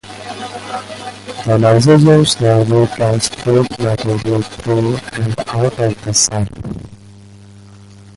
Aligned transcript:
The 1.45 1.59
lysosomes 1.61 2.41
normally 2.41 2.87
transport 2.95 3.69
material 3.77 4.41
through 4.41 4.95
and 5.13 5.39
out 5.49 5.79
of 5.79 6.01
the 6.03 6.11
cell. 6.11 6.47